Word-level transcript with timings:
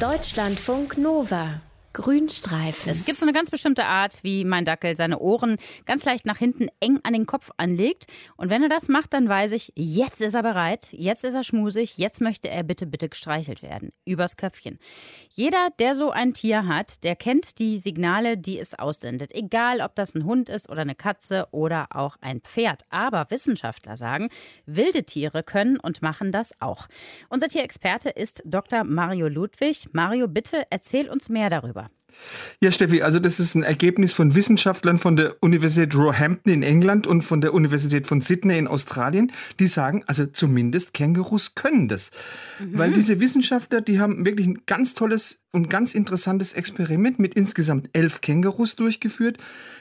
Deutschlandfunk 0.00 0.96
Nova 0.96 1.60
Grünstreifen. 1.92 2.92
Es 2.92 3.04
gibt 3.04 3.18
so 3.18 3.24
eine 3.24 3.32
ganz 3.32 3.50
bestimmte 3.50 3.84
Art, 3.86 4.20
wie 4.22 4.44
mein 4.44 4.64
Dackel 4.64 4.94
seine 4.94 5.18
Ohren 5.18 5.56
ganz 5.86 6.04
leicht 6.04 6.24
nach 6.24 6.38
hinten 6.38 6.68
eng 6.78 7.00
an 7.02 7.12
den 7.12 7.26
Kopf 7.26 7.50
anlegt. 7.56 8.06
Und 8.36 8.48
wenn 8.48 8.62
er 8.62 8.68
das 8.68 8.88
macht, 8.88 9.12
dann 9.12 9.28
weiß 9.28 9.52
ich, 9.52 9.72
jetzt 9.74 10.20
ist 10.20 10.34
er 10.34 10.42
bereit, 10.42 10.88
jetzt 10.92 11.24
ist 11.24 11.34
er 11.34 11.42
schmusig, 11.42 11.98
jetzt 11.98 12.20
möchte 12.20 12.48
er 12.48 12.62
bitte, 12.62 12.86
bitte 12.86 13.08
gestreichelt 13.08 13.62
werden. 13.62 13.90
Übers 14.04 14.36
Köpfchen. 14.36 14.78
Jeder, 15.30 15.68
der 15.80 15.96
so 15.96 16.10
ein 16.10 16.32
Tier 16.32 16.66
hat, 16.66 17.02
der 17.02 17.16
kennt 17.16 17.58
die 17.58 17.80
Signale, 17.80 18.38
die 18.38 18.58
es 18.58 18.78
aussendet. 18.78 19.32
Egal, 19.34 19.80
ob 19.80 19.96
das 19.96 20.14
ein 20.14 20.24
Hund 20.24 20.48
ist 20.48 20.68
oder 20.68 20.82
eine 20.82 20.94
Katze 20.94 21.48
oder 21.50 21.88
auch 21.90 22.16
ein 22.20 22.40
Pferd. 22.40 22.82
Aber 22.90 23.30
Wissenschaftler 23.30 23.96
sagen, 23.96 24.28
wilde 24.64 25.04
Tiere 25.04 25.42
können 25.42 25.78
und 25.78 26.02
machen 26.02 26.30
das 26.30 26.52
auch. 26.60 26.86
Unser 27.28 27.48
Tierexperte 27.48 28.10
ist 28.10 28.42
Dr. 28.44 28.84
Mario 28.84 29.28
Ludwig. 29.28 29.88
Mario, 29.92 30.28
bitte 30.28 30.64
erzähl 30.70 31.08
uns 31.08 31.28
mehr 31.28 31.50
darüber. 31.50 31.79
Ja, 32.60 32.70
Steffi, 32.70 33.02
also 33.02 33.18
das 33.18 33.40
ist 33.40 33.54
ein 33.54 33.62
Ergebnis 33.62 34.12
von 34.12 34.34
Wissenschaftlern 34.34 34.98
von 34.98 35.16
der 35.16 35.36
Universität 35.40 35.94
Roehampton 35.94 36.52
in 36.52 36.62
England 36.62 37.06
und 37.06 37.22
von 37.22 37.40
der 37.40 37.54
Universität 37.54 38.06
von 38.06 38.20
Sydney 38.20 38.58
in 38.58 38.68
Australien, 38.68 39.32
die 39.58 39.66
sagen, 39.66 40.04
also 40.06 40.26
zumindest 40.26 40.92
Kängurus 40.92 41.54
können 41.54 41.88
das. 41.88 42.10
Mhm. 42.58 42.78
Weil 42.78 42.92
diese 42.92 43.20
Wissenschaftler, 43.20 43.80
die 43.80 44.00
haben 44.00 44.26
wirklich 44.26 44.46
ein 44.46 44.62
ganz 44.66 44.94
tolles 44.94 45.42
und 45.52 45.70
ganz 45.70 45.94
interessantes 45.94 46.52
Experiment 46.52 47.18
mit 47.18 47.34
insgesamt 47.34 47.90
elf 47.92 48.20
Kängurus 48.20 48.76
durchgeführt. 48.76 49.38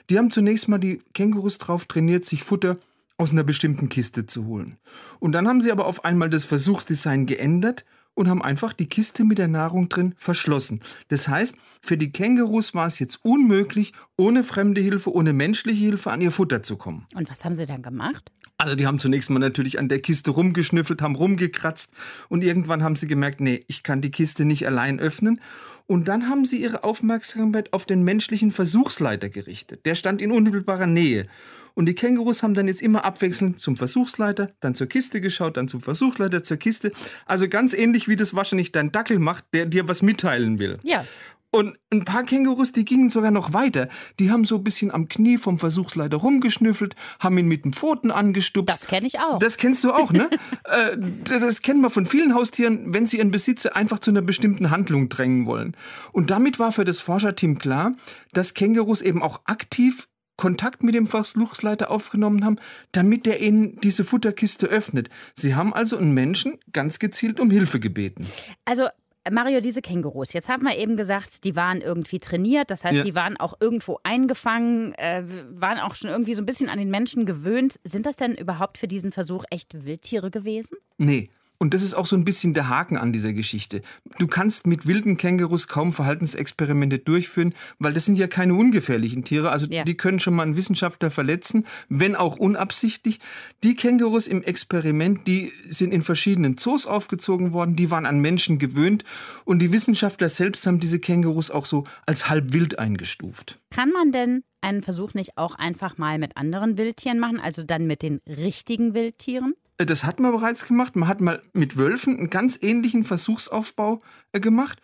Die 0.09 0.17
haben 0.17 0.31
zunächst 0.31 0.67
mal 0.67 0.80
die 0.80 1.02
Kängurus 1.13 1.58
drauf 1.58 1.86
trainiert, 1.86 2.25
sich 2.25 2.44
Futter 2.44 2.77
aus 3.17 3.31
einer 3.31 3.44
bestimmten 3.44 3.89
Kiste 3.89 4.25
zu 4.25 4.45
holen. 4.45 4.77
Und 5.20 5.34
dann 5.34 5.47
haben 5.47 5.61
sie 5.61 5.72
aber 5.72 5.86
auf 5.86 6.05
einmal 6.05 6.30
das 6.30 6.45
Versuchsdesign 6.45 7.25
geändert 7.25 7.84
und 8.19 8.29
haben 8.29 8.41
einfach 8.41 8.73
die 8.73 8.87
Kiste 8.87 9.23
mit 9.23 9.37
der 9.37 9.47
Nahrung 9.47 9.87
drin 9.87 10.13
verschlossen. 10.17 10.81
Das 11.07 11.29
heißt, 11.29 11.55
für 11.81 11.97
die 11.97 12.11
Kängurus 12.11 12.75
war 12.75 12.85
es 12.85 12.99
jetzt 12.99 13.23
unmöglich, 13.23 13.94
ohne 14.17 14.44
fremde 14.44 14.81
Hilfe, 14.81 15.13
ohne 15.13 15.31
menschliche 15.31 15.85
Hilfe 15.85 16.11
an 16.11 16.19
ihr 16.19 16.31
Futter 16.31 16.61
zu 16.61 16.75
kommen. 16.75 17.07
Und 17.16 17.31
was 17.31 17.45
haben 17.45 17.53
sie 17.53 17.66
dann 17.66 17.81
gemacht? 17.81 18.29
Also 18.57 18.75
die 18.75 18.85
haben 18.85 18.99
zunächst 18.99 19.29
mal 19.29 19.39
natürlich 19.39 19.79
an 19.79 19.88
der 19.88 19.99
Kiste 19.99 20.31
rumgeschnüffelt, 20.31 21.02
haben 21.02 21.16
rumgekratzt 21.16 21.94
und 22.27 22.44
irgendwann 22.44 22.83
haben 22.83 22.97
sie 22.97 23.07
gemerkt, 23.07 23.39
nee, 23.39 23.63
ich 23.67 23.83
kann 23.83 24.02
die 24.02 24.11
Kiste 24.11 24.44
nicht 24.44 24.67
allein 24.67 24.99
öffnen. 24.99 25.39
Und 25.88 26.09
dann 26.09 26.29
haben 26.29 26.44
sie 26.44 26.61
ihre 26.61 26.83
Aufmerksamkeit 26.83 27.72
auf 27.72 27.85
den 27.85 28.03
menschlichen 28.03 28.51
Versuchsleiter 28.51 29.29
gerichtet. 29.29 29.85
Der 29.85 29.95
stand 29.95 30.22
in 30.22 30.31
unmittelbarer 30.31 30.88
Nähe. 30.88 31.25
Und 31.73 31.86
die 31.86 31.95
Kängurus 31.95 32.44
haben 32.44 32.53
dann 32.53 32.67
jetzt 32.67 32.81
immer 32.81 33.06
abwechselnd 33.06 33.59
zum 33.59 33.78
Versuchsleiter, 33.78 34.52
dann 34.59 34.75
zur 34.75 34.88
Kiste 34.88 35.22
geschaut, 35.22 35.58
dann 35.58 35.67
zum 35.67 35.81
Versuchsleiter, 35.81 36.44
zur 36.44 36.58
Kiste. 36.58 36.92
Also 37.25 37.48
ganz 37.48 37.73
ähnlich 37.73 38.08
wie 38.08 38.16
das 38.16 38.34
wahrscheinlich 38.34 38.72
dein 38.72 38.92
Dackel 38.92 39.20
macht, 39.20 39.45
der 39.53 39.66
dir 39.66 39.88
was 39.88 40.02
mitteilen 40.02 40.59
will. 40.59 40.78
Ja. 40.84 41.06
Und 41.52 41.80
ein 41.92 42.06
paar 42.06 42.23
Kängurus, 42.23 42.73
die 42.73 42.86
gingen 42.86 43.09
sogar 43.09 43.31
noch 43.31 43.53
weiter. 43.53 43.90
Die 44.20 44.30
haben 44.30 44.45
so 44.45 44.58
ein 44.58 44.64
bisschen 44.64 44.92
am 44.92 45.08
Knie 45.08 45.38
vom 45.38 45.58
Versuchsleiter 45.58 46.17
rumgeschnüffelt, 46.17 46.95
haben 47.20 47.40
ihn 47.40 47.47
mit 47.47 47.66
den 47.66 47.73
Pfoten 47.73 48.12
angestupst. 48.12 48.70
Das 48.70 48.86
kenne 48.86 49.08
ich 49.08 49.20
auch. 49.20 49.40
Das 49.40 49.58
kennst 49.58 49.84
du 49.84 49.92
auch, 49.92 50.12
ne? 50.12 50.30
äh, 50.66 50.97
das 51.23 51.64
kennen 51.64 51.81
wir 51.81 51.90
von 51.90 52.06
vielen 52.06 52.36
Haustieren, 52.36 52.94
wenn 52.94 53.08
sie 53.08 53.17
ihren 53.17 53.31
Besitzer 53.31 53.75
einfach 53.75 53.97
zu 53.97 54.12
einer 54.12 54.22
bestimmten 54.22 54.70
Handlung 54.70 55.09
drängen 55.09 55.47
wollen. 55.47 55.75
Und 56.12 56.30
damit 56.30 56.59
war 56.59 56.72
für 56.72 56.86
das 56.86 57.00
Forscherteam 57.00 57.58
klar, 57.58 57.94
dass 58.31 58.53
Kängurus 58.53 59.02
eben 59.02 59.23
auch 59.23 59.42
aktiv 59.45 60.08
Kontakt 60.39 60.83
mit 60.83 60.95
dem 60.95 61.05
Versuchsleiter 61.05 61.91
aufgenommen 61.91 62.45
haben, 62.45 62.55
damit 62.93 63.27
er 63.27 63.41
ihnen 63.41 63.77
diese 63.81 64.05
Futterkiste 64.05 64.67
öffnet. 64.67 65.09
Sie 65.35 65.53
haben 65.53 65.73
also 65.73 65.97
einen 65.97 66.13
Menschen 66.13 66.57
ganz 66.71 66.97
gezielt 66.97 67.41
um 67.41 67.51
Hilfe 67.51 67.81
gebeten. 67.81 68.25
Also 68.63 68.87
Mario, 69.29 69.59
diese 69.59 69.81
Kängurus, 69.81 70.31
jetzt 70.31 70.47
haben 70.47 70.63
wir 70.63 70.77
eben 70.77 70.95
gesagt, 70.95 71.43
die 71.43 71.57
waren 71.57 71.81
irgendwie 71.81 72.19
trainiert, 72.19 72.71
das 72.71 72.85
heißt, 72.85 72.99
ja. 72.99 73.03
die 73.03 73.15
waren 73.15 73.35
auch 73.35 73.55
irgendwo 73.59 73.99
eingefangen, 74.03 74.93
äh, 74.93 75.23
waren 75.49 75.77
auch 75.77 75.93
schon 75.93 76.09
irgendwie 76.09 76.33
so 76.33 76.41
ein 76.41 76.45
bisschen 76.45 76.69
an 76.69 76.79
den 76.79 76.89
Menschen 76.89 77.25
gewöhnt. 77.25 77.78
Sind 77.83 78.05
das 78.05 78.16
denn 78.16 78.33
überhaupt 78.33 78.78
für 78.78 78.88
diesen 78.88 79.11
Versuch 79.11 79.44
echt 79.49 79.83
Wildtiere 79.83 80.31
gewesen? 80.31 80.78
Nee, 80.97 81.29
und 81.59 81.74
das 81.74 81.84
ist 81.84 81.94
auch 81.94 82.06
so 82.06 82.16
ein 82.16 82.24
bisschen 82.24 82.53
der 82.53 82.70
Haken 82.70 82.97
an 82.97 83.12
dieser 83.12 83.34
Geschichte. 83.34 83.81
Du 84.18 84.28
kannst 84.28 84.66
mit 84.66 84.88
wilden 84.88 85.18
Kängurus 85.18 85.68
kaum 85.68 85.92
Verhaltensexperimente 85.92 87.00
durchführen, 87.00 87.53
weil 87.80 87.92
das 87.92 88.06
sind 88.06 88.18
ja 88.18 88.28
keine 88.28 88.53
ungefährlichen 88.53 89.25
Tiere. 89.25 89.52
Also 89.52 89.68
ja. 89.68 89.84
die 89.84 89.97
können 89.97 90.22
schon 90.22 90.36
mal 90.36 90.44
einen 90.44 90.56
Wissenschaftler 90.56 91.12
verletzen, 91.12 91.66
wenn 91.90 92.16
auch 92.16 92.38
unabsichtlich. 92.38 93.20
Die 93.64 93.75
Kängurus 93.75 94.28
im 94.28 94.42
Experiment, 94.42 95.28
die 95.28 95.52
sind 95.70 95.92
in 95.92 96.02
verschiedenen 96.02 96.58
Zoos 96.58 96.88
aufgezogen 96.88 97.52
worden, 97.52 97.76
die 97.76 97.91
waren 97.91 98.06
an 98.06 98.20
Menschen 98.20 98.58
gewöhnt 98.58 99.03
und 99.44 99.59
die 99.59 99.74
Wissenschaftler 99.74 100.30
selbst 100.30 100.66
haben 100.66 100.80
diese 100.80 101.00
Kängurus 101.00 101.52
auch 101.52 101.66
so 101.66 101.84
als 102.06 102.30
halb 102.30 102.53
wild 102.53 102.80
eingestuft. 102.80 103.59
Kann 103.70 103.91
man 103.91 104.14
denn 104.14 104.44
einen 104.62 104.81
Versuch 104.81 105.14
nicht 105.14 105.38
auch 105.38 105.56
einfach 105.56 105.97
mal 105.97 106.20
mit 106.20 106.38
anderen 106.38 106.78
Wildtieren 106.78 107.20
machen, 107.20 107.40
also 107.40 107.64
dann 107.64 107.86
mit 107.86 108.02
den 108.02 108.22
richtigen 108.26 108.94
Wildtieren? 108.94 109.56
Äh, 109.79 109.85
das 109.88 110.03
hat 110.03 110.19
man 110.19 110.31
bereits 110.31 110.67
gemacht. 110.67 110.95
Man 110.95 111.09
hat 111.09 111.22
mal 111.22 111.41
mit 111.53 111.78
Wölfen 111.78 112.17
einen 112.17 112.29
ganz 112.29 112.59
ähnlichen 112.62 113.03
Versuchsaufbau 113.03 113.97
äh, 114.31 114.40
gemacht. 114.40 114.79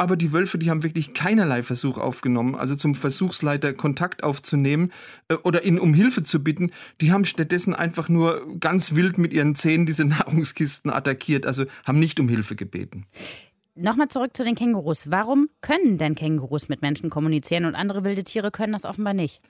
Aber 0.00 0.16
die 0.16 0.32
Wölfe, 0.32 0.58
die 0.58 0.70
haben 0.70 0.84
wirklich 0.84 1.12
keinerlei 1.12 1.64
Versuch 1.64 1.98
aufgenommen, 1.98 2.54
also 2.54 2.76
zum 2.76 2.94
Versuchsleiter 2.94 3.72
Kontakt 3.72 4.22
aufzunehmen 4.22 4.92
äh, 5.28 5.34
oder 5.34 5.64
ihn 5.64 5.78
um 5.78 5.92
Hilfe 5.92 6.22
zu 6.22 6.42
bitten. 6.42 6.70
Die 7.00 7.10
haben 7.10 7.24
stattdessen 7.24 7.74
einfach 7.74 8.08
nur 8.08 8.58
ganz 8.60 8.94
wild 8.94 9.18
mit 9.18 9.32
ihren 9.32 9.56
Zähnen 9.56 9.86
diese 9.86 10.04
Nahrungskisten 10.06 10.92
attackiert, 10.92 11.46
also 11.46 11.64
haben 11.84 11.98
nicht 11.98 12.20
um 12.20 12.28
Hilfe 12.28 12.54
gebeten. 12.54 13.06
Nochmal 13.74 14.08
zurück 14.08 14.36
zu 14.36 14.44
den 14.44 14.54
Kängurus. 14.54 15.10
Warum 15.10 15.48
können 15.60 15.98
denn 15.98 16.14
Kängurus 16.14 16.68
mit 16.68 16.80
Menschen 16.82 17.10
kommunizieren 17.10 17.64
und 17.64 17.74
andere 17.74 18.04
wilde 18.04 18.24
Tiere 18.24 18.50
können 18.50 18.72
das 18.72 18.84
offenbar 18.84 19.14
nicht? 19.14 19.40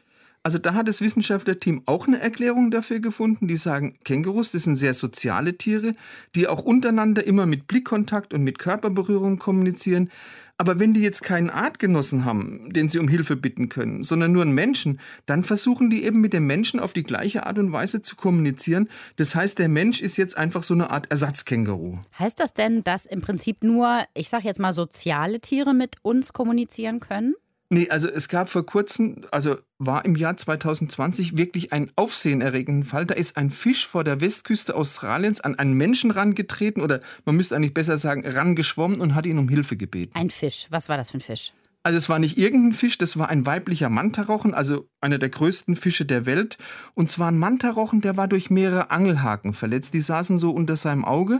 Also 0.48 0.56
da 0.56 0.72
hat 0.72 0.88
das 0.88 1.02
Wissenschaftlerteam 1.02 1.82
auch 1.84 2.06
eine 2.06 2.20
Erklärung 2.22 2.70
dafür 2.70 3.00
gefunden. 3.00 3.48
Die 3.48 3.58
sagen, 3.58 3.98
Kängurus, 4.02 4.52
das 4.52 4.62
sind 4.62 4.76
sehr 4.76 4.94
soziale 4.94 5.58
Tiere, 5.58 5.92
die 6.34 6.48
auch 6.48 6.62
untereinander 6.62 7.22
immer 7.26 7.44
mit 7.44 7.68
Blickkontakt 7.68 8.32
und 8.32 8.44
mit 8.44 8.58
Körperberührung 8.58 9.38
kommunizieren. 9.38 10.08
Aber 10.56 10.78
wenn 10.78 10.94
die 10.94 11.02
jetzt 11.02 11.22
keinen 11.22 11.50
Artgenossen 11.50 12.24
haben, 12.24 12.72
den 12.72 12.88
sie 12.88 12.98
um 12.98 13.08
Hilfe 13.08 13.36
bitten 13.36 13.68
können, 13.68 14.02
sondern 14.04 14.32
nur 14.32 14.40
einen 14.40 14.54
Menschen, 14.54 15.00
dann 15.26 15.44
versuchen 15.44 15.90
die 15.90 16.04
eben 16.04 16.22
mit 16.22 16.32
dem 16.32 16.46
Menschen 16.46 16.80
auf 16.80 16.94
die 16.94 17.02
gleiche 17.02 17.44
Art 17.44 17.58
und 17.58 17.70
Weise 17.70 18.00
zu 18.00 18.16
kommunizieren. 18.16 18.88
Das 19.16 19.34
heißt, 19.34 19.58
der 19.58 19.68
Mensch 19.68 20.00
ist 20.00 20.16
jetzt 20.16 20.38
einfach 20.38 20.62
so 20.62 20.72
eine 20.72 20.88
Art 20.88 21.10
Ersatzkänguru. 21.10 21.98
Heißt 22.18 22.40
das 22.40 22.54
denn, 22.54 22.82
dass 22.84 23.04
im 23.04 23.20
Prinzip 23.20 23.62
nur, 23.62 24.02
ich 24.14 24.30
sage 24.30 24.44
jetzt 24.44 24.60
mal, 24.60 24.72
soziale 24.72 25.40
Tiere 25.40 25.74
mit 25.74 25.96
uns 26.00 26.32
kommunizieren 26.32 27.00
können? 27.00 27.34
Nee, 27.70 27.90
also 27.90 28.08
es 28.08 28.28
gab 28.28 28.48
vor 28.48 28.64
kurzem, 28.64 29.26
also 29.30 29.56
war 29.78 30.06
im 30.06 30.16
Jahr 30.16 30.36
2020 30.36 31.36
wirklich 31.36 31.70
ein 31.72 31.90
aufsehenerregenden 31.96 32.82
Fall. 32.82 33.04
Da 33.04 33.14
ist 33.14 33.36
ein 33.36 33.50
Fisch 33.50 33.86
vor 33.86 34.04
der 34.04 34.22
Westküste 34.22 34.74
Australiens 34.74 35.42
an 35.42 35.58
einen 35.58 35.74
Menschen 35.74 36.10
rangetreten 36.10 36.80
oder 36.80 36.98
man 37.26 37.36
müsste 37.36 37.56
eigentlich 37.56 37.74
besser 37.74 37.98
sagen, 37.98 38.26
rangeschwommen 38.26 39.02
und 39.02 39.14
hat 39.14 39.26
ihn 39.26 39.38
um 39.38 39.50
Hilfe 39.50 39.76
gebeten. 39.76 40.12
Ein 40.14 40.30
Fisch. 40.30 40.66
Was 40.70 40.88
war 40.88 40.96
das 40.96 41.10
für 41.10 41.18
ein 41.18 41.20
Fisch? 41.20 41.52
Also 41.84 41.96
es 41.96 42.08
war 42.08 42.18
nicht 42.18 42.36
irgendein 42.36 42.72
Fisch, 42.72 42.98
das 42.98 43.18
war 43.18 43.28
ein 43.28 43.46
weiblicher 43.46 43.88
Mantarochen, 43.88 44.52
also 44.52 44.88
einer 45.00 45.18
der 45.18 45.28
größten 45.28 45.76
Fische 45.76 46.04
der 46.04 46.26
Welt. 46.26 46.58
Und 46.94 47.10
zwar 47.10 47.30
ein 47.30 47.38
Mantarochen, 47.38 48.00
der 48.00 48.16
war 48.16 48.28
durch 48.28 48.50
mehrere 48.50 48.90
Angelhaken 48.90 49.54
verletzt. 49.54 49.94
Die 49.94 50.00
saßen 50.00 50.38
so 50.38 50.50
unter 50.50 50.76
seinem 50.76 51.04
Auge. 51.04 51.38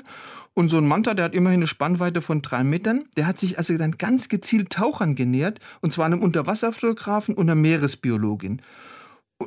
Und 0.54 0.70
so 0.70 0.78
ein 0.78 0.86
Manta, 0.86 1.14
der 1.14 1.26
hat 1.26 1.34
immerhin 1.34 1.60
eine 1.60 1.66
Spannweite 1.66 2.20
von 2.20 2.40
drei 2.42 2.64
Metern. 2.64 3.04
Der 3.16 3.26
hat 3.26 3.38
sich 3.38 3.58
also 3.58 3.76
dann 3.76 3.92
ganz 3.92 4.28
gezielt 4.28 4.70
Tauchern 4.70 5.14
genähert. 5.14 5.60
Und 5.80 5.92
zwar 5.92 6.06
einem 6.06 6.22
Unterwasserfotografen 6.22 7.34
und 7.34 7.48
einer 7.48 7.54
Meeresbiologin 7.54 8.62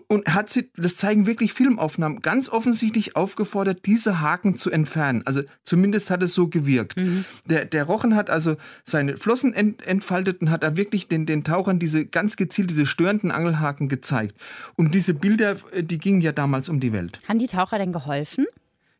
und 0.08 0.34
hat 0.34 0.50
sie, 0.50 0.72
das 0.78 0.96
zeigen 0.96 1.26
wirklich 1.26 1.52
Filmaufnahmen, 1.54 2.22
ganz 2.22 2.48
offensichtlich 2.48 3.16
aufgefordert, 3.18 3.86
diese 3.86 4.22
Haken 4.22 4.56
zu 4.56 4.72
entfernen. 4.72 5.24
Also 5.26 5.42
zumindest 5.64 6.10
hat 6.10 6.24
es 6.24 6.34
so 6.34 6.48
gewirkt. 6.48 7.00
Mhm. 7.00 7.26
Der, 7.46 7.66
der 7.66 7.84
Rochen 7.84 8.16
hat 8.16 8.30
also 8.30 8.56
seine 8.86 9.18
Flossen 9.18 9.54
ent, 9.54 9.86
entfaltet 9.86 10.42
und 10.42 10.50
hat 10.50 10.64
da 10.64 10.78
wirklich 10.78 11.10
den, 11.10 11.26
den 11.26 11.44
Tauchern 11.44 11.80
diese 11.80 12.06
ganz 12.06 12.38
gezielt 12.38 12.70
diese 12.70 12.86
störenden 12.86 13.32
Angelhaken 13.32 13.90
gezeigt. 13.90 14.36
Und 14.76 14.96
diese 14.96 15.14
Bilder, 15.14 15.58
die 15.82 15.98
gingen 15.98 16.22
ja 16.22 16.32
damals 16.32 16.70
um 16.70 16.80
die 16.80 16.94
Welt. 16.94 17.20
Haben 17.28 17.40
die 17.40 17.48
Taucher 17.48 17.78
denn 17.78 17.92
geholfen? 17.92 18.46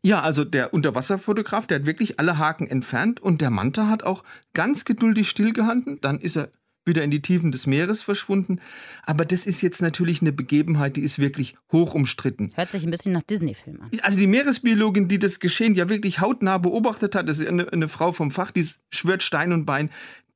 Ja, 0.04 0.20
also 0.20 0.44
der 0.44 0.74
Unterwasserfotograf, 0.74 1.68
der 1.68 1.78
hat 1.78 1.86
wirklich 1.86 2.18
alle 2.18 2.36
Haken 2.36 2.66
entfernt 2.66 3.20
und 3.20 3.40
der 3.40 3.50
Manta 3.50 3.88
hat 3.88 4.02
auch 4.02 4.24
ganz 4.52 4.84
geduldig 4.84 5.28
stillgehalten. 5.28 6.00
Dann 6.00 6.18
ist 6.18 6.36
er 6.36 6.48
wieder 6.84 7.02
in 7.02 7.10
die 7.10 7.22
Tiefen 7.22 7.52
des 7.52 7.66
Meeres 7.66 8.02
verschwunden. 8.02 8.60
Aber 9.04 9.24
das 9.24 9.46
ist 9.46 9.60
jetzt 9.60 9.82
natürlich 9.82 10.20
eine 10.20 10.32
Begebenheit, 10.32 10.96
die 10.96 11.02
ist 11.02 11.18
wirklich 11.18 11.54
hoch 11.70 11.94
umstritten. 11.94 12.50
Hört 12.54 12.70
sich 12.70 12.84
ein 12.84 12.90
bisschen 12.90 13.12
nach 13.12 13.22
Disney-Film 13.22 13.82
an. 13.82 13.90
Also 14.02 14.18
die 14.18 14.26
Meeresbiologin, 14.26 15.08
die 15.08 15.18
das 15.18 15.40
Geschehen 15.40 15.74
ja 15.74 15.88
wirklich 15.88 16.20
hautnah 16.20 16.58
beobachtet 16.58 17.14
hat, 17.14 17.28
das 17.28 17.38
ist 17.38 17.48
eine, 17.48 17.72
eine 17.72 17.88
Frau 17.88 18.12
vom 18.12 18.30
Fach, 18.30 18.50
die 18.50 18.66
schwört 18.90 19.22
Stein 19.22 19.52
und 19.52 19.64
Bein, 19.64 19.90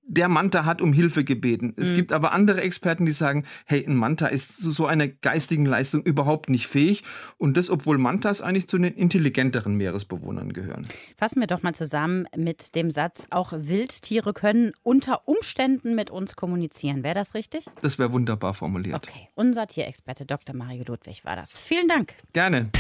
der 0.06 0.29
Manta 0.29 0.64
hat 0.64 0.81
um 0.81 0.93
Hilfe 0.93 1.25
gebeten. 1.25 1.75
Es 1.76 1.93
mhm. 1.93 1.97
gibt 1.97 2.12
aber 2.12 2.32
andere 2.32 2.62
Experten, 2.62 3.06
die 3.06 3.12
sagen, 3.12 3.44
hey, 3.67 3.85
ein 3.85 3.97
Manta 3.97 4.26
ist 4.29 4.62
zu 4.62 4.70
so 4.70 4.87
einer 4.87 5.08
geistigen 5.08 5.67
Leistung 5.67 6.03
überhaupt 6.03 6.49
nicht 6.49 6.67
fähig. 6.67 7.03
Und 7.38 7.56
das, 7.56 7.70
obwohl 7.70 7.99
Mantas 7.99 8.41
eigentlich 8.41 8.69
zu 8.69 8.79
den 8.79 8.94
intelligenteren 8.94 9.75
Meeresbewohnern 9.76 10.53
gehören. 10.53 10.87
Fassen 11.17 11.41
wir 11.41 11.49
doch 11.49 11.62
mal 11.62 11.75
zusammen 11.75 12.26
mit 12.37 12.75
dem 12.75 12.91
Satz, 12.91 13.26
auch 13.31 13.53
Wildtiere 13.53 14.32
können 14.32 14.73
unter 14.82 15.26
Umständen 15.26 15.94
mit 15.94 16.11
uns 16.11 16.37
kommunizieren. 16.37 17.02
Wäre 17.02 17.14
das 17.14 17.35
richtig? 17.35 17.67
Das 17.82 17.99
wäre 17.99 18.12
wunderbar 18.12 18.55
formuliert. 18.55 18.97
Okay, 18.97 19.29
unser 19.35 19.67
Tierexperte 19.67 20.25
Dr. 20.25 20.55
Mario 20.55 20.85
Ludwig 20.87 21.25
war 21.25 21.37
das. 21.37 21.59
Vielen 21.59 21.88
Dank. 21.88 22.14
Gerne. 22.32 22.70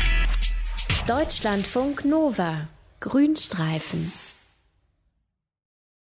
Deutschlandfunk 1.06 2.04
Nova. 2.04 2.68
Grünstreifen. 3.00 4.12